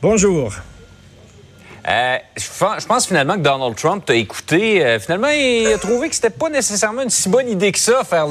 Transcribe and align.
Bonjour. 0.00 0.54
Euh, 1.88 2.16
je 2.36 2.86
pense 2.86 3.06
finalement 3.06 3.34
que 3.34 3.40
Donald 3.40 3.74
Trump 3.74 4.04
t'a 4.04 4.14
écouté. 4.14 4.84
Euh, 4.84 4.98
finalement, 4.98 5.28
il 5.28 5.66
a 5.66 5.78
trouvé 5.78 6.08
que 6.08 6.14
c'était 6.14 6.30
pas 6.30 6.50
nécessairement 6.50 7.02
une 7.02 7.10
si 7.10 7.28
bonne 7.28 7.48
idée 7.48 7.72
que 7.72 7.78
ça, 7.78 8.04
faire 8.04 8.26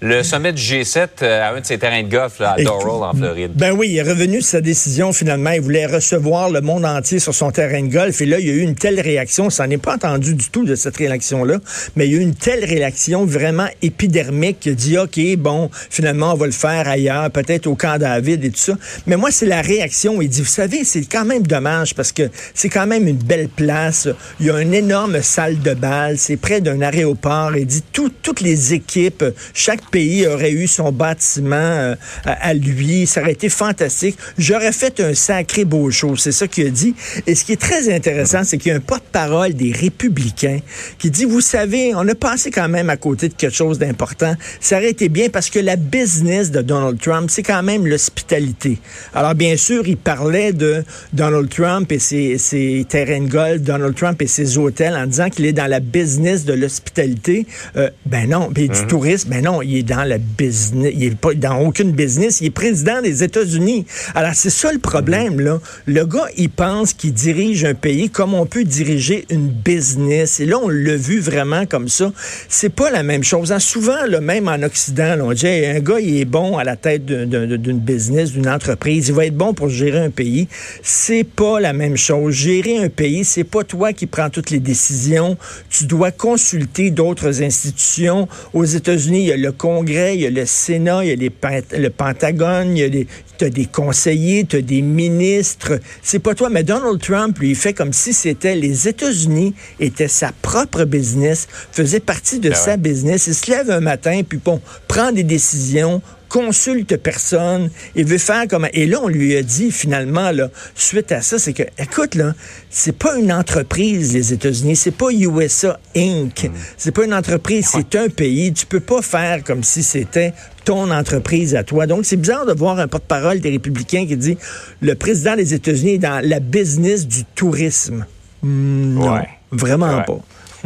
le, 0.00 0.22
sommet 0.22 0.52
du 0.52 0.62
G7 0.62 1.08
euh, 1.22 1.42
à 1.42 1.54
un 1.54 1.60
de 1.60 1.66
ses 1.66 1.78
terrains 1.78 2.02
de 2.02 2.08
golf 2.08 2.40
à 2.40 2.56
Doral, 2.62 3.10
en 3.10 3.14
Floride. 3.14 3.52
Ben 3.54 3.72
oui, 3.72 3.88
il 3.90 3.96
est 3.96 4.02
revenu 4.02 4.38
de 4.38 4.44
sa 4.44 4.60
décision 4.60 5.12
finalement. 5.12 5.50
Il 5.50 5.60
voulait 5.60 5.86
recevoir 5.86 6.50
le 6.50 6.60
monde 6.60 6.84
entier 6.84 7.18
sur 7.18 7.34
son 7.34 7.50
terrain 7.50 7.82
de 7.82 7.92
golf. 7.92 8.20
Et 8.20 8.26
là, 8.26 8.38
il 8.38 8.46
y 8.46 8.50
a 8.50 8.54
eu 8.54 8.60
une 8.60 8.74
telle 8.74 9.00
réaction. 9.00 9.50
Ça 9.50 9.66
n'est 9.66 9.78
pas 9.78 9.94
entendu 9.94 10.34
du 10.34 10.50
tout 10.50 10.64
de 10.64 10.74
cette 10.74 10.96
réaction-là, 10.96 11.58
mais 11.96 12.06
il 12.06 12.12
y 12.12 12.16
a 12.16 12.18
eu 12.18 12.22
une 12.22 12.34
telle 12.34 12.64
réaction 12.64 13.24
vraiment 13.24 13.68
épidermique 13.80 14.60
qui 14.60 14.70
a 14.70 14.74
dit, 14.74 14.98
OK, 14.98 15.18
bon, 15.38 15.70
finalement, 15.90 16.32
on 16.32 16.36
va 16.36 16.46
le 16.46 16.52
faire 16.52 16.88
ailleurs, 16.88 17.30
peut-être 17.30 17.66
au 17.66 17.74
camp 17.74 17.98
David 17.98 18.44
et 18.44 18.50
tout 18.50 18.58
ça. 18.58 18.74
Mais 19.06 19.16
moi, 19.16 19.30
c'est 19.30 19.46
la 19.46 19.62
réaction. 19.62 20.20
Il 20.20 20.28
dit, 20.28 20.40
vous 20.40 20.46
savez, 20.46 20.84
c'est 20.84 21.04
quand 21.04 21.24
même 21.24 21.46
dommage 21.46 21.94
parce 21.94 22.12
que 22.12 22.30
c'est 22.54 22.68
quand 22.68 22.81
même 22.86 23.08
une 23.08 23.16
belle 23.16 23.48
place. 23.48 24.08
Il 24.40 24.46
y 24.46 24.50
a 24.50 24.60
une 24.60 24.74
énorme 24.74 25.22
salle 25.22 25.58
de 25.60 25.74
bal. 25.74 26.18
C'est 26.18 26.36
près 26.36 26.60
d'un 26.60 26.80
aéroport. 26.80 27.56
Il 27.56 27.66
dit 27.66 27.82
toutes 27.92 28.40
les 28.40 28.74
équipes, 28.74 29.24
chaque 29.54 29.90
pays 29.90 30.26
aurait 30.26 30.52
eu 30.52 30.66
son 30.66 30.92
bâtiment 30.92 31.56
euh, 31.56 31.94
à, 32.24 32.54
lui. 32.54 33.06
Ça 33.06 33.22
aurait 33.22 33.32
été 33.32 33.48
fantastique. 33.48 34.16
J'aurais 34.38 34.72
fait 34.72 35.00
un 35.00 35.14
sacré 35.14 35.64
beau 35.64 35.90
show. 35.90 36.16
C'est 36.16 36.32
ça 36.32 36.48
qu'il 36.48 36.66
a 36.66 36.70
dit. 36.70 36.94
Et 37.26 37.34
ce 37.34 37.44
qui 37.44 37.52
est 37.52 37.60
très 37.60 37.92
intéressant, 37.92 38.44
c'est 38.44 38.58
qu'il 38.58 38.70
y 38.70 38.74
a 38.74 38.76
un 38.76 38.80
porte-parole 38.80 39.54
des 39.54 39.72
républicains 39.72 40.60
qui 40.98 41.10
dit, 41.10 41.24
vous 41.24 41.40
savez, 41.40 41.94
on 41.94 42.06
a 42.08 42.14
passé 42.14 42.50
quand 42.50 42.68
même 42.68 42.90
à 42.90 42.96
côté 42.96 43.28
de 43.28 43.34
quelque 43.34 43.54
chose 43.54 43.78
d'important. 43.78 44.34
Ça 44.60 44.78
aurait 44.78 44.90
été 44.90 45.08
bien 45.08 45.28
parce 45.28 45.50
que 45.50 45.58
la 45.58 45.76
business 45.76 46.50
de 46.50 46.62
Donald 46.62 47.00
Trump, 47.00 47.30
c'est 47.30 47.42
quand 47.42 47.62
même 47.62 47.86
l'hospitalité. 47.86 48.78
Alors, 49.14 49.34
bien 49.34 49.56
sûr, 49.56 49.86
il 49.86 49.96
parlait 49.96 50.52
de 50.52 50.84
Donald 51.12 51.48
Trump 51.48 51.90
et 51.92 51.98
ses, 51.98 52.38
ses 52.38 52.71
terrains 52.88 53.22
de 53.22 53.28
golf, 53.28 53.60
Donald 53.60 53.94
Trump 53.94 54.20
et 54.22 54.26
ses 54.26 54.58
hôtels 54.58 54.94
en 54.94 55.06
disant 55.06 55.28
qu'il 55.28 55.46
est 55.46 55.52
dans 55.52 55.66
la 55.66 55.80
business 55.80 56.44
de 56.44 56.52
l'hospitalité. 56.52 57.46
Euh, 57.76 57.90
ben 58.06 58.28
non, 58.28 58.50
puis 58.52 58.68
du 58.68 58.80
mhm. 58.80 58.86
tourisme, 58.86 59.30
ben 59.30 59.44
non, 59.44 59.62
il 59.62 59.78
est 59.78 59.82
dans 59.82 60.04
la 60.04 60.18
business, 60.18 60.92
il 60.94 61.04
est 61.04 61.16
pas 61.16 61.34
dans 61.34 61.58
aucune 61.60 61.92
business, 61.92 62.40
il 62.40 62.48
est 62.48 62.50
président 62.50 63.00
des 63.02 63.22
États-Unis. 63.22 63.86
Alors 64.14 64.34
c'est 64.34 64.50
ça 64.50 64.72
le 64.72 64.78
problème 64.78 65.40
là. 65.40 65.60
Le 65.86 66.04
gars, 66.04 66.26
il 66.36 66.50
pense 66.50 66.92
qu'il 66.92 67.12
dirige 67.12 67.64
un 67.64 67.74
pays 67.74 68.10
comme 68.10 68.34
on 68.34 68.46
peut 68.46 68.64
diriger 68.64 69.24
une 69.30 69.48
business. 69.48 70.40
Et 70.40 70.46
là, 70.46 70.58
on 70.62 70.68
l'a 70.68 70.96
vu 70.96 71.20
vraiment 71.20 71.66
comme 71.66 71.88
ça. 71.88 72.12
C'est 72.48 72.72
pas 72.72 72.90
la 72.90 73.02
même 73.02 73.24
chose. 73.24 73.52
Hein, 73.52 73.58
souvent, 73.58 74.06
là, 74.06 74.20
même 74.20 74.48
en 74.48 74.62
Occident, 74.62 75.16
on 75.20 75.32
dit 75.32 75.46
un 75.46 75.80
gars, 75.80 76.00
il 76.00 76.20
est 76.20 76.24
bon 76.24 76.58
à 76.58 76.64
la 76.64 76.76
tête 76.76 77.06
d'une 77.06 77.78
business, 77.78 78.32
d'une 78.32 78.48
entreprise, 78.48 79.08
il 79.08 79.14
va 79.14 79.26
être 79.26 79.36
bon 79.36 79.54
pour 79.54 79.68
gérer 79.68 79.98
un 79.98 80.10
pays. 80.10 80.48
C'est 80.82 81.24
pas 81.24 81.60
la 81.60 81.72
même 81.72 81.96
chose 81.96 82.34
un 82.70 82.88
pays, 82.88 83.24
c'est 83.24 83.44
pas 83.44 83.64
toi 83.64 83.92
qui 83.92 84.06
prends 84.06 84.30
toutes 84.30 84.50
les 84.50 84.60
décisions. 84.60 85.36
Tu 85.68 85.86
dois 85.86 86.10
consulter 86.10 86.90
d'autres 86.90 87.42
institutions. 87.42 88.28
Aux 88.52 88.64
États-Unis, 88.64 89.20
il 89.20 89.26
y 89.26 89.32
a 89.32 89.36
le 89.36 89.52
Congrès, 89.52 90.14
il 90.14 90.20
y 90.22 90.26
a 90.26 90.30
le 90.30 90.46
Sénat, 90.46 91.04
il 91.04 91.08
y 91.08 91.12
a 91.12 91.16
les, 91.16 91.32
le 91.78 91.90
Pentagone, 91.90 92.76
il 92.76 92.80
y 92.80 92.84
a 92.84 92.88
des, 92.88 93.06
as 93.40 93.50
des 93.50 93.66
conseillers, 93.66 94.44
tu 94.44 94.56
as 94.56 94.62
des 94.62 94.82
ministres. 94.82 95.80
C'est 96.02 96.18
pas 96.18 96.34
toi, 96.34 96.48
mais 96.50 96.62
Donald 96.62 97.00
Trump, 97.00 97.38
lui, 97.38 97.50
il 97.50 97.56
fait 97.56 97.72
comme 97.72 97.92
si 97.92 98.12
c'était 98.12 98.54
les 98.54 98.88
États-Unis 98.88 99.54
étaient 99.80 100.08
sa 100.08 100.32
propre 100.42 100.84
business, 100.84 101.48
faisait 101.72 102.00
partie 102.00 102.38
de 102.38 102.50
ben 102.50 102.54
sa 102.54 102.76
business. 102.76 103.26
Il 103.26 103.34
se 103.34 103.50
lève 103.50 103.70
un 103.70 103.80
matin, 103.80 104.22
puis 104.28 104.40
bon, 104.42 104.60
prend 104.88 105.12
des 105.12 105.24
décisions, 105.24 106.02
consulte 106.32 106.96
personne 106.96 107.68
et 107.94 108.04
veut 108.04 108.16
faire 108.16 108.48
comme 108.48 108.66
et 108.72 108.86
là 108.86 109.00
on 109.02 109.08
lui 109.08 109.36
a 109.36 109.42
dit 109.42 109.70
finalement 109.70 110.30
là 110.30 110.48
suite 110.74 111.12
à 111.12 111.20
ça 111.20 111.38
c'est 111.38 111.52
que 111.52 111.64
écoute 111.78 112.14
là 112.14 112.32
c'est 112.70 112.96
pas 112.96 113.18
une 113.18 113.30
entreprise 113.30 114.14
les 114.14 114.32
États-Unis 114.32 114.76
c'est 114.76 114.96
pas 114.96 115.10
USA 115.12 115.78
Inc 115.94 116.44
mm. 116.44 116.52
c'est 116.78 116.90
pas 116.90 117.04
une 117.04 117.12
entreprise 117.12 117.68
c'est 117.70 117.94
un 117.96 118.08
pays 118.08 118.54
tu 118.54 118.64
peux 118.64 118.80
pas 118.80 119.02
faire 119.02 119.44
comme 119.44 119.62
si 119.62 119.82
c'était 119.82 120.32
ton 120.64 120.90
entreprise 120.90 121.56
à 121.56 121.64
toi. 121.64 121.86
Donc, 121.88 122.04
c'est 122.04 122.16
bizarre 122.16 122.46
de 122.46 122.52
voir 122.52 122.78
un 122.78 122.86
porte-parole 122.86 123.40
des 123.40 123.50
républicains 123.50 124.06
qui 124.06 124.16
dit 124.16 124.38
le 124.80 124.94
président 124.94 125.34
des 125.34 125.54
États-Unis 125.54 125.94
est 125.94 125.98
dans 125.98 126.24
la 126.24 126.38
business 126.38 127.06
du 127.08 127.24
tourisme. 127.24 128.06
Mm, 128.42 128.94
non, 128.94 129.22
vraiment 129.50 130.02
pas. 130.02 130.20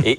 Et 0.05 0.19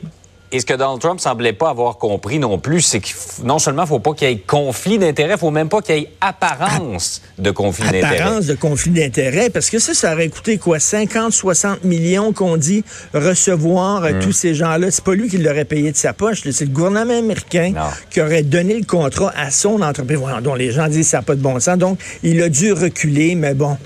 et 0.51 0.61
ce 0.61 0.65
que 0.65 0.73
Donald 0.73 1.01
Trump 1.01 1.19
semblait 1.19 1.53
pas 1.53 1.69
avoir 1.69 1.97
compris 1.97 2.39
non 2.39 2.57
plus, 2.57 2.81
c'est 2.81 3.01
que 3.01 3.09
non 3.43 3.59
seulement 3.59 3.83
il 3.83 3.87
faut 3.87 3.99
pas 3.99 4.13
qu'il 4.13 4.29
y 4.29 4.31
ait 4.31 4.37
conflit 4.37 4.97
d'intérêts, 4.97 5.33
il 5.33 5.39
faut 5.39 5.51
même 5.51 5.67
pas 5.67 5.81
qu'il 5.81 5.95
y 5.95 5.99
ait 5.99 6.11
apparence 6.21 7.21
de 7.37 7.51
conflit 7.51 7.85
d'intérêts. 7.85 8.19
Apparence 8.19 8.45
de 8.45 8.55
conflit 8.55 8.91
d'intérêts, 8.91 9.49
parce 9.49 9.69
que 9.69 9.79
ça, 9.79 9.93
ça 9.93 10.13
aurait 10.13 10.29
coûté 10.29 10.57
quoi? 10.57 10.79
50, 10.79 11.33
60 11.33 11.83
millions 11.83 12.31
qu'on 12.31 12.55
dit 12.55 12.85
recevoir 13.13 14.03
hmm. 14.03 14.19
tous 14.19 14.31
ces 14.31 14.55
gens-là. 14.55 14.89
C'est 14.89 15.03
pas 15.03 15.15
lui 15.15 15.27
qui 15.27 15.37
l'aurait 15.37 15.65
payé 15.65 15.91
de 15.91 15.97
sa 15.97 16.13
poche, 16.13 16.41
c'est 16.49 16.65
le 16.65 16.71
gouvernement 16.71 17.17
américain 17.17 17.73
qui 18.09 18.21
aurait 18.21 18.43
donné 18.43 18.79
le 18.79 18.85
contrat 18.85 19.33
à 19.35 19.51
son 19.51 19.81
entreprise, 19.81 20.19
dont 20.43 20.55
les 20.55 20.71
gens 20.71 20.87
disent 20.87 21.07
que 21.07 21.11
ça 21.11 21.17
n'a 21.17 21.23
pas 21.23 21.35
de 21.35 21.41
bon 21.41 21.59
sens. 21.59 21.77
Donc, 21.77 21.99
il 22.23 22.41
a 22.41 22.47
dû 22.47 22.71
reculer, 22.71 23.35
mais 23.35 23.53
bon, 23.53 23.77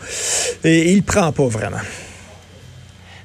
il 0.64 0.98
le 0.98 1.02
prend 1.02 1.32
pas 1.32 1.48
vraiment. 1.48 1.78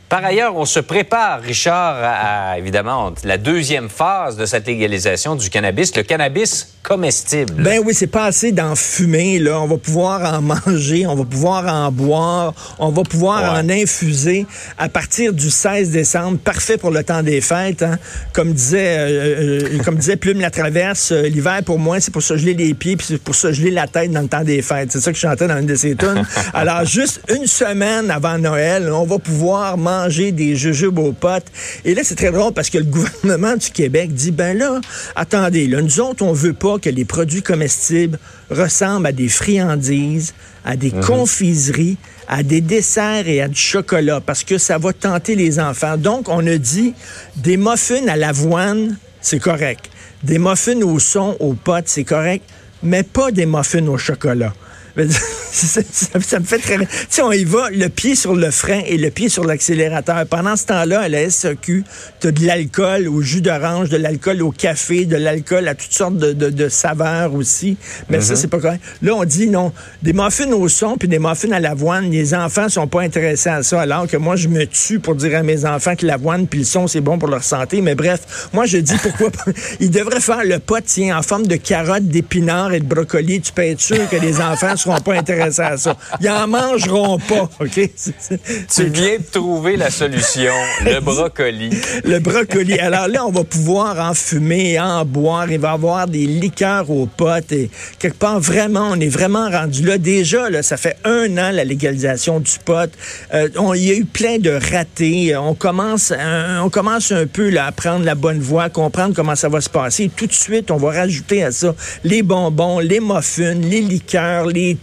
Par 0.09 0.25
ailleurs, 0.25 0.55
on 0.55 0.67
se 0.67 0.78
prépare, 0.78 1.41
Richard, 1.41 1.97
à, 2.00 2.59
évidemment 2.59 3.12
la 3.25 3.39
deuxième 3.39 3.89
phase 3.89 4.37
de 4.37 4.47
cette 4.47 4.69
légalisation 4.69 5.34
du 5.34 5.50
cannabis, 5.50 5.97
le 5.97 6.05
cannabis 6.05 6.75
comestible. 6.84 7.55
Ben 7.61 7.83
oui, 7.84 7.93
c'est 7.93 8.06
pas 8.06 8.27
assez 8.27 8.53
d'en 8.53 8.77
fumer. 8.77 9.41
Là, 9.41 9.61
on 9.61 9.66
va 9.66 9.78
pouvoir 9.78 10.33
en 10.33 10.43
manger, 10.66 11.09
on 11.09 11.16
va 11.16 11.25
pouvoir 11.25 11.66
en 11.66 11.91
boire, 11.91 12.55
on 12.78 12.91
va 12.91 13.03
pouvoir 13.03 13.55
en 13.55 13.69
infuser 13.69 14.47
à 14.78 14.89
partir 14.89 15.33
du 15.33 15.50
16 15.50 15.91
décembre. 15.91 16.39
Parfait 16.39 16.77
pour 16.77 16.93
le 16.93 17.03
temps 17.03 17.25
des 17.25 17.41
fêtes. 17.41 17.83
Hein. 17.83 17.99
Comme 18.33 18.53
disait, 18.53 18.99
euh, 18.99 19.69
euh, 19.75 19.83
comme 19.84 19.97
disait 19.97 20.16
Plume 20.16 20.41
la 20.41 20.50
traverse, 20.50 21.11
euh, 21.11 21.22
l'hiver 21.22 21.62
pour 21.66 21.81
moi, 21.81 21.99
c'est 21.99 22.12
pour 22.12 22.22
se 22.22 22.37
geler 22.37 22.55
les 22.55 22.75
pieds 22.75 22.97
puis 22.97 23.06
c'est 23.09 23.21
pour 23.21 23.34
se 23.34 23.53
geler 23.53 23.72
la 23.72 23.89
tête 23.89 24.12
dans 24.12 24.22
le 24.22 24.28
temps 24.28 24.45
des 24.45 24.62
fêtes. 24.62 24.93
C'est 24.93 25.00
ça 25.00 25.11
que 25.11 25.16
je 25.16 25.22
chantais 25.22 25.49
dans 25.49 25.59
une 25.59 25.66
de 25.66 25.75
ces 25.75 25.97
tunes. 25.97 26.25
Alors 26.55 26.84
juste 26.84 27.22
une 27.34 27.49
semaine 27.49 28.09
avant 28.12 28.39
Noël, 28.39 28.89
on 28.93 29.05
va 29.05 29.19
pouvoir 29.19 29.77
manger 29.77 29.96
manger 29.97 30.33
des 30.33 30.57
jujubes 30.57 30.99
aux 30.99 31.12
potes. 31.12 31.47
Et 31.84 31.95
là, 31.95 32.03
c'est 32.05 32.15
très 32.15 32.31
drôle 32.31 32.53
parce 32.53 32.71
que 32.71 32.79
le 32.79 32.84
gouvernement 32.84 33.57
du 33.57 33.71
Québec 33.71 34.12
dit, 34.12 34.31
ben 34.31 34.57
là, 34.57 34.81
attendez, 35.15 35.67
là, 35.67 35.83
nous 35.83 36.01
autres, 36.01 36.25
on 36.25 36.33
veut 36.33 36.53
pas 36.53 36.79
que 36.79 36.91
les 36.91 37.05
produits 37.05 37.43
comestibles 37.43 38.19
ressemblent 38.51 39.07
à 39.07 39.12
des 39.12 39.29
friandises, 39.29 40.34
à 40.65 40.77
des 40.77 40.93
mhm. 40.93 41.01
confiseries, 41.01 41.97
à 42.29 42.43
des 42.43 42.61
desserts 42.61 43.29
et 43.29 43.41
à 43.41 43.49
du 43.49 43.61
chocolat 43.61 44.21
parce 44.21 44.45
que 44.45 44.59
ça 44.59 44.79
va 44.79 44.93
tenter 44.93 45.34
les 45.34 45.59
enfants. 45.59 45.97
Donc, 45.97 46.28
on 46.28 46.47
a 46.47 46.59
dit 46.59 46.95
des 47.37 47.57
muffins 47.57 48.07
à 48.09 48.17
l'avoine, 48.17 48.97
c'est 49.21 49.41
correct. 49.41 49.91
Des 50.23 50.39
muffins 50.39 50.81
au 50.83 50.99
son, 50.99 51.37
aux 51.41 51.55
potes, 51.55 51.89
c'est 51.89 52.05
correct, 52.05 52.45
mais 52.83 53.03
pas 53.03 53.31
des 53.31 53.47
muffins 53.47 53.87
au 53.87 53.99
chocolat. 53.99 54.53
ça, 56.22 56.39
me 56.39 56.44
fait 56.44 56.59
très... 56.59 56.78
Tu 56.78 56.87
sais, 57.09 57.22
on 57.22 57.33
y 57.33 57.44
va, 57.44 57.71
le 57.71 57.89
pied 57.89 58.15
sur 58.15 58.34
le 58.34 58.50
frein 58.50 58.83
et 58.87 58.99
le 58.99 59.11
pied 59.11 59.31
sur 59.31 59.43
l'accélérateur. 59.44 60.27
Pendant 60.27 60.55
ce 60.55 60.67
temps-là, 60.67 61.00
à 61.00 61.09
la 61.09 61.31
SEQ, 61.31 61.83
tu 62.21 62.27
as 62.27 62.31
de 62.31 62.47
l'alcool 62.47 63.09
au 63.09 63.22
jus 63.22 63.41
d'orange, 63.41 63.89
de 63.89 63.97
l'alcool 63.97 64.43
au 64.43 64.50
café, 64.50 65.06
de 65.06 65.16
l'alcool 65.16 65.66
à 65.66 65.75
toutes 65.75 65.93
sortes 65.93 66.19
de, 66.19 66.33
de, 66.33 66.69
saveurs 66.69 67.34
aussi. 67.34 67.78
Mais 68.11 68.21
ça, 68.21 68.34
mm-hmm. 68.34 68.37
c'est 68.37 68.49
pas 68.49 68.59
correct. 68.59 68.83
Là, 69.00 69.15
on 69.15 69.25
dit 69.25 69.47
non. 69.47 69.72
Des 70.03 70.12
muffins 70.12 70.50
au 70.53 70.69
son 70.69 70.97
puis 70.97 71.09
des 71.09 71.19
muffins 71.19 71.53
à 71.53 71.61
l'avoine, 71.61 72.11
les 72.11 72.34
enfants 72.34 72.69
sont 72.69 72.87
pas 72.87 73.00
intéressés 73.00 73.49
à 73.49 73.62
ça, 73.62 73.81
alors 73.81 74.06
que 74.06 74.19
moi, 74.19 74.37
je 74.37 74.49
me 74.49 74.66
tue 74.66 74.99
pour 74.99 75.15
dire 75.15 75.39
à 75.39 75.43
mes 75.43 75.65
enfants 75.65 75.97
que 75.97 76.05
l'avoine 76.05 76.47
puis 76.47 76.61
le 76.61 76.65
son, 76.66 76.87
c'est 76.87 77.00
bon 77.00 77.19
pour 77.19 77.28
leur 77.28 77.43
santé. 77.43 77.81
Mais 77.81 77.95
bref, 77.95 78.49
moi, 78.53 78.66
je 78.66 78.77
dis 78.77 78.97
pourquoi 79.03 79.31
Ils 79.81 79.91
devraient 79.91 80.21
faire 80.21 80.45
le 80.45 80.59
pot, 80.59 80.83
tiens, 80.84 81.16
en 81.16 81.22
forme 81.22 81.47
de 81.47 81.56
carottes, 81.56 82.09
d'épinards 82.09 82.75
et 82.75 82.81
de 82.81 82.84
brocolis. 82.84 83.41
Tu 83.41 83.53
peux 83.53 83.63
être 83.63 83.81
sûr 83.81 84.09
que 84.10 84.16
les 84.16 84.41
enfants 84.41 84.77
seront 84.77 85.01
pas 85.01 85.15
intéressés 85.15 85.46
à 85.59 85.77
ça. 85.77 85.97
Ils 86.21 86.28
en 86.31 86.47
mangeront 86.47 87.19
pas, 87.19 87.48
OK? 87.60 87.72
Tu 87.75 88.84
viens 88.91 89.19
de 89.19 89.31
trouver 89.31 89.77
la 89.77 89.91
solution, 89.91 90.53
le 90.84 91.01
brocoli. 91.01 91.71
le 92.04 92.19
brocoli. 92.19 92.78
Alors 92.78 93.09
là, 93.09 93.27
on 93.27 93.31
va 93.31 93.45
pouvoir 93.45 93.98
en 93.98 94.15
fumer, 94.15 94.78
en 94.78 95.04
boire. 95.04 95.51
Il 95.51 95.59
va 95.59 95.71
y 95.71 95.75
avoir 95.75 96.07
des 96.07 96.27
liqueurs 96.27 96.91
aux 96.91 97.07
potes. 97.07 97.53
Et 97.53 97.71
quelque 97.98 98.19
part, 98.19 98.41
vraiment, 98.41 98.91
on 98.93 99.01
est 99.01 99.09
vraiment 99.09 99.51
rendu 99.51 99.84
là. 99.84 99.98
Déjà, 99.98 100.51
là, 100.51 100.63
ça 100.63 100.77
fait 100.77 100.97
un 101.04 101.31
an, 101.39 101.51
la 101.53 101.65
légalisation 101.65 102.41
du 102.41 102.53
pot. 102.65 102.91
Euh, 103.34 103.48
il 103.75 103.84
y 103.84 103.91
a 103.91 103.95
eu 103.95 104.04
plein 104.04 104.39
de 104.39 104.51
ratés. 104.51 105.37
On 105.37 105.54
commence, 105.54 106.13
euh, 106.16 106.59
on 106.60 106.71
commence 106.71 107.13
un 107.13 107.27
peu 107.27 107.51
là, 107.51 107.66
à 107.66 107.72
prendre 107.72 108.04
la 108.04 108.15
bonne 108.15 108.41
voie, 108.41 108.65
à 108.65 108.71
comprendre 108.71 109.15
comment 109.15 109.37
ça 109.37 109.48
va 109.48 109.60
se 109.60 109.71
passer. 109.71 110.10
Tout 110.15 110.27
de 110.27 110.33
suite, 110.33 110.71
on 110.71 110.77
va 110.77 110.91
rajouter 110.91 111.43
à 111.43 111.53
ça 111.53 111.75
les 112.04 112.22
bonbons, 112.22 112.78
les 112.81 113.01
muffins, 113.01 113.54
les 113.54 113.81
liqueurs, 113.81 114.47
les 114.47 114.77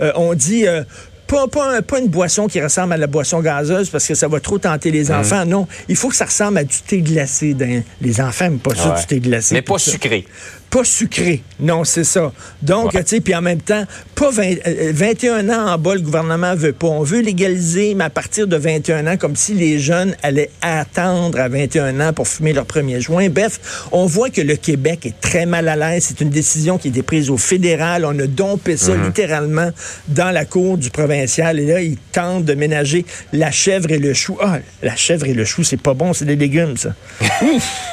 euh, 0.00 0.12
on 0.16 0.34
dit 0.34 0.66
euh, 0.66 0.82
pas, 1.26 1.46
pas, 1.48 1.98
une 1.98 2.08
boisson 2.08 2.46
qui 2.46 2.60
ressemble 2.60 2.92
à 2.92 2.96
la 2.96 3.06
boisson 3.06 3.40
gazeuse 3.40 3.90
parce 3.90 4.06
que 4.06 4.14
ça 4.14 4.28
va 4.28 4.40
trop 4.40 4.58
tenter 4.58 4.90
les 4.90 5.10
mhm. 5.10 5.20
enfants. 5.20 5.44
Non, 5.44 5.66
il 5.88 5.96
faut 5.96 6.08
que 6.08 6.16
ça 6.16 6.26
ressemble 6.26 6.58
à 6.58 6.64
du 6.64 6.76
thé 6.86 7.00
glacé. 7.00 7.56
Les 8.00 8.20
enfants 8.20 8.44
n'aiment 8.44 8.58
pas 8.58 8.74
ça, 8.74 8.90
du 8.90 9.06
thé 9.06 9.20
glacé. 9.20 9.54
Mais 9.54 9.62
pas 9.62 9.78
sucré. 9.78 10.26
Pas 10.70 10.84
sucré. 10.84 11.42
Non, 11.60 11.84
c'est 11.84 12.04
ça. 12.04 12.32
Donc, 12.62 12.92
tu 12.92 12.98
sais, 13.06 13.20
puis 13.20 13.34
en 13.34 13.42
même 13.42 13.60
temps, 13.60 13.84
pas 14.14 14.30
21 14.30 15.48
euh, 15.48 15.52
ans 15.52 15.72
en 15.72 15.78
bas, 15.78 15.94
le 15.94 16.00
gouvernement 16.00 16.54
veut 16.54 16.72
pas. 16.72 16.86
On 16.86 17.02
veut 17.02 17.20
légaliser, 17.20 17.94
mais 17.94 18.04
à 18.04 18.10
partir 18.10 18.46
de 18.46 18.56
21 18.56 19.06
ans, 19.06 19.16
comme 19.16 19.36
si 19.36 19.54
les 19.54 19.78
jeunes 19.78 20.14
allaient 20.22 20.50
attendre 20.62 21.40
à 21.40 21.48
21 21.48 22.00
ans 22.00 22.12
pour 22.12 22.28
fumer 22.28 22.52
leur 22.52 22.66
premier 22.66 23.00
joint. 23.00 23.28
Bref, 23.28 23.88
on 23.92 24.06
voit 24.06 24.30
que 24.30 24.40
le 24.40 24.56
Québec 24.56 25.06
est 25.06 25.20
très 25.20 25.46
mal 25.46 25.68
à 25.68 25.76
l'aise. 25.76 26.04
C'est 26.08 26.20
une 26.20 26.30
décision 26.30 26.78
qui 26.78 26.88
a 26.88 26.90
été 26.90 27.02
prise 27.02 27.30
au 27.30 27.36
fédéral. 27.36 28.04
On 28.04 28.18
a 28.18 28.26
dompé 28.26 28.76
ça 28.76 28.94
mhm. 28.94 29.06
littéralement 29.06 29.70
dans 30.08 30.30
la 30.30 30.44
cour 30.44 30.78
du 30.78 30.90
provincial. 30.90 31.58
Et 31.58 31.66
là, 31.66 31.80
ils 31.80 31.96
tentent 32.12 32.44
de 32.44 32.54
ménager 32.54 33.06
la 33.32 33.50
chèvre 33.50 33.90
et 33.90 33.98
le 33.98 34.14
chou. 34.14 34.36
Ah, 34.40 34.58
la 34.82 34.96
chèvre 34.96 35.26
et 35.26 35.34
le 35.34 35.44
chou, 35.44 35.64
c'est 35.64 35.80
pas 35.80 35.94
bon, 35.94 36.12
c'est 36.12 36.24
des 36.24 36.36
légumes, 36.36 36.76
ça. 36.76 36.90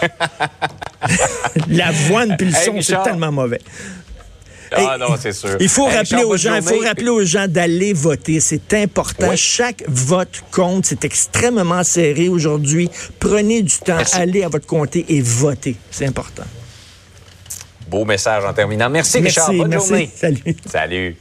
L'avoine 1.69 2.35
puis 2.38 2.47
le 2.47 2.53
son, 2.53 2.81
c'est 2.81 3.01
tellement 3.03 3.31
mauvais. 3.31 3.61
Ah 4.75 4.97
non, 4.97 5.15
c'est 5.19 5.33
sûr. 5.33 5.57
Il 5.59 5.69
faut 5.69 5.85
rappeler 5.85 6.23
aux 6.23 6.38
gens, 6.38 6.55
il 6.55 6.63
faut 6.63 6.79
rappeler 6.79 7.09
aux 7.09 7.23
gens 7.23 7.47
d'aller 7.47 7.94
voter. 7.94 8.39
C'est 8.39 8.73
important. 8.73 9.35
Chaque 9.35 9.83
vote 9.88 10.44
compte. 10.51 10.85
C'est 10.85 11.05
extrêmement 11.05 11.83
serré 11.83 12.29
aujourd'hui. 12.29 12.89
Prenez 13.19 13.61
du 13.61 13.77
temps, 13.77 14.01
allez 14.13 14.44
à 14.44 14.50
votre 14.50 14.65
comté 14.65 15.05
et 15.09 15.21
votez. 15.21 15.75
C'est 15.91 16.05
important. 16.05 16.44
Beau 17.88 18.05
message 18.05 18.44
en 18.45 18.53
terminant. 18.53 18.89
Merci, 18.89 19.19
Richard. 19.19 19.53
Bonne 19.53 19.67
merci. 19.67 19.88
journée. 19.88 20.09
Salut. 20.15 20.55
Salut. 20.65 21.17